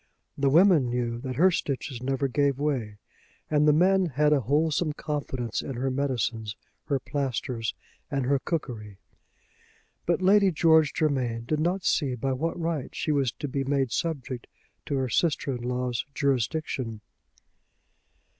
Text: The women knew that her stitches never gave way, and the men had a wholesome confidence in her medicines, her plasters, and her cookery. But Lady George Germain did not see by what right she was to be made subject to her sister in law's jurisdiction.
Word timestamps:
The 0.35 0.49
women 0.49 0.89
knew 0.89 1.19
that 1.19 1.35
her 1.35 1.51
stitches 1.51 2.01
never 2.01 2.27
gave 2.27 2.57
way, 2.57 2.97
and 3.51 3.67
the 3.67 3.71
men 3.71 4.07
had 4.07 4.33
a 4.33 4.39
wholesome 4.39 4.93
confidence 4.93 5.61
in 5.61 5.75
her 5.75 5.91
medicines, 5.91 6.55
her 6.85 6.99
plasters, 6.99 7.75
and 8.09 8.25
her 8.25 8.39
cookery. 8.39 8.97
But 10.07 10.23
Lady 10.23 10.49
George 10.49 10.91
Germain 10.93 11.45
did 11.45 11.59
not 11.59 11.83
see 11.85 12.15
by 12.15 12.33
what 12.33 12.59
right 12.59 12.89
she 12.95 13.11
was 13.11 13.31
to 13.33 13.47
be 13.47 13.63
made 13.63 13.91
subject 13.91 14.47
to 14.87 14.95
her 14.95 15.07
sister 15.07 15.55
in 15.55 15.61
law's 15.61 16.03
jurisdiction. 16.15 17.01